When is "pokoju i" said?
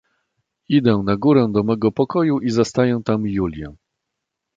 1.91-2.49